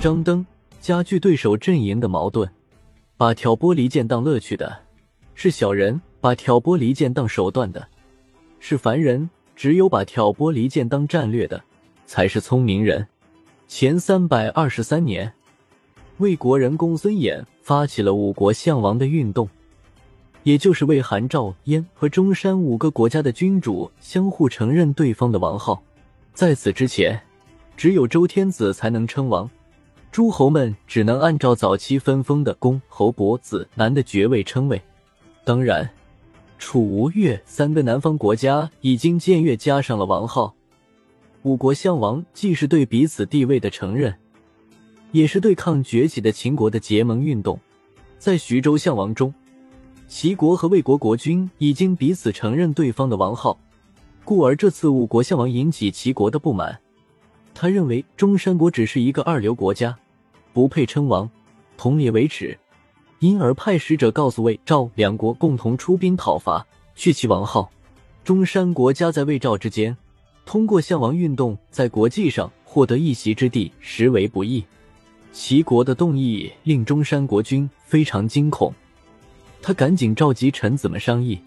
[0.00, 0.44] 张登
[0.80, 2.48] 加剧对手阵营的矛盾。
[3.18, 4.74] 把挑拨离间当乐趣的
[5.34, 7.86] 是小人，把挑拨离间当手段的
[8.58, 9.28] 是凡人。
[9.54, 11.62] 只有把挑拨离间当战略的
[12.06, 13.06] 才是聪明人。
[13.68, 15.30] 前三百二十三年，
[16.16, 19.46] 魏国人公孙衍发起了五国相王的运动。
[20.44, 25.82] 也就是为韩、赵、燕和中山五个国家的君主相互承认对方的王号。
[26.32, 27.20] 在此之前，
[27.76, 29.50] 只有周天子才能称王，
[30.12, 34.80] 诸侯们只能按照早期分封的公、侯、伯、子、男的爵位称谓。
[35.44, 35.88] 当然，
[36.58, 40.54] 楚、吴、越三个南方国家已经僭越加上了王号。
[41.42, 44.14] 五国相王既是对彼此地位的承认，
[45.12, 47.58] 也是对抗崛起的秦国的结盟运动。
[48.18, 49.32] 在徐州相王中。
[50.08, 53.56] 齐国和魏国国君已经彼此承认对方的王号，
[54.24, 56.76] 故而这次五国相王引起齐国的不满。
[57.54, 59.96] 他认为中山国只是一个二流国家，
[60.52, 61.28] 不配称王，
[61.76, 62.58] 同列为耻，
[63.18, 67.70] 因而派使者告诉魏赵两国共同出兵讨伐，去其王号。
[68.24, 69.96] 中山国夹在魏赵之间，
[70.44, 74.64] 通过项王运动在国际上获得一席之地，实为不易。
[75.32, 78.72] 齐国的动议令中山国君非常惊恐。
[79.62, 81.38] 他赶紧召集臣子们商议，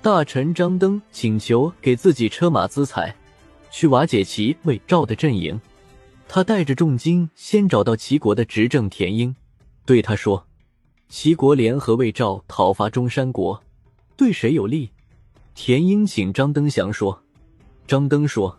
[0.00, 3.14] 大臣张登请求给自己车马资财，
[3.72, 5.58] 去瓦解齐魏赵的阵营。
[6.28, 9.34] 他带着重金先找到齐国的执政田英，
[9.84, 10.46] 对他说
[11.08, 13.62] ：“齐国联合魏赵讨伐中山国，
[14.16, 14.90] 对谁有利？”
[15.54, 17.22] 田英请张登祥说。
[17.86, 18.58] 张登说：“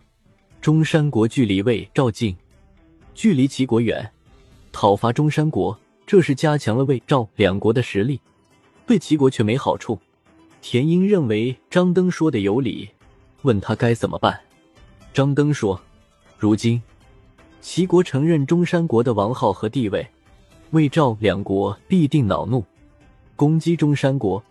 [0.59, 2.35] 中山国距离魏赵近，
[3.13, 4.11] 距离齐国远，
[4.71, 8.19] 讨伐中山国，这是加强了魏赵两国的实力。”
[8.85, 9.97] 对齐国却没好处。
[10.61, 12.89] 田英认为张登说的有理，
[13.43, 14.39] 问他该怎么办。
[15.13, 15.79] 张登说
[16.37, 16.81] ：“如今
[17.61, 20.05] 齐国承认中山国的王号和地位，
[20.71, 22.65] 魏赵两国必定恼怒，
[23.35, 24.43] 攻击中山国。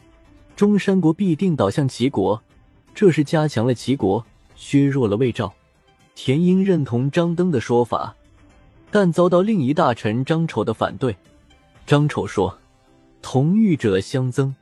[0.54, 2.40] 中山国必定倒向齐国，
[2.94, 4.24] 这是加强了齐国，
[4.54, 5.52] 削弱了魏赵。”
[6.14, 8.14] 田英认同张登的说法，
[8.90, 11.16] 但遭到另一大臣张丑的反对。
[11.84, 12.58] 张丑说。
[13.24, 14.52] 同欲者相增，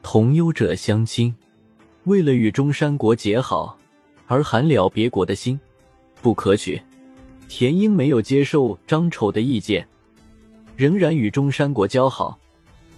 [0.00, 1.34] 同忧者相亲。
[2.04, 3.76] 为了与中山国结好，
[4.26, 5.58] 而寒了别国的心，
[6.22, 6.80] 不可取。
[7.48, 9.86] 田英没有接受张丑的意见，
[10.76, 12.38] 仍然与中山国交好。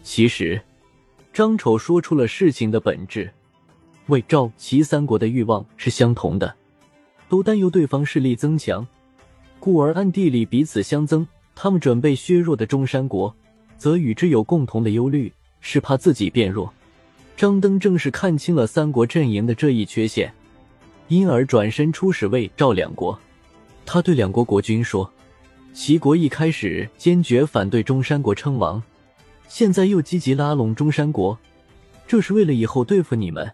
[0.03, 0.61] 其实，
[1.33, 3.31] 张丑说出了事情的本质：
[4.07, 6.55] 魏、赵、齐三国的欲望是相同的，
[7.29, 8.87] 都担忧对方势力增强，
[9.59, 11.27] 故而暗地里彼此相增。
[11.55, 13.35] 他们准备削弱的中山国。
[13.79, 16.73] 则与之有共同的忧虑，是怕自己变弱。
[17.37, 20.33] 张登正是看清了三国阵营的这一缺陷，
[21.09, 23.19] 因而转身出使魏赵两国。
[23.84, 25.11] 他对两国国君说
[25.72, 28.83] ：“齐国一开始坚决反对中山国称王，
[29.49, 31.39] 现在又积极拉拢中山国，
[32.06, 33.50] 这是为了以后对付你们。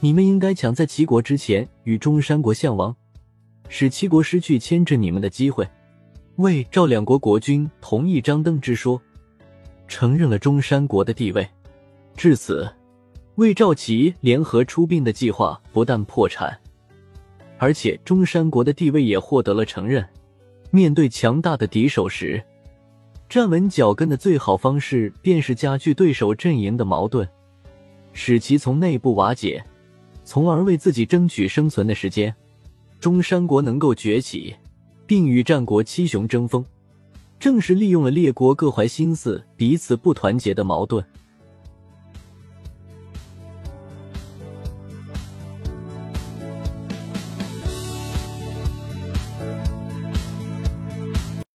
[0.00, 2.94] 你们应该抢在齐国之前与中山国相王，
[3.68, 5.68] 使齐国失去牵制你们的机会。”
[6.36, 9.00] 魏赵两国国君同意张登之说。
[9.88, 11.48] 承认了中山国的地位，
[12.16, 12.68] 至此，
[13.36, 16.58] 魏赵齐联合出兵的计划不但破产，
[17.58, 20.06] 而且中山国的地位也获得了承认。
[20.70, 22.42] 面对强大的敌手时，
[23.28, 27.28] 站稳脚跟的最好方式便是加剧对手阵营的矛盾，
[28.14, 29.62] 使其从内部瓦解，
[30.24, 32.34] 从而为自己争取生存的时间。
[32.98, 34.56] 中山国能够崛起，
[35.06, 36.64] 并与战国七雄争锋。
[37.38, 41.04] 正是利用了列国各怀心思、彼此不团结的矛盾。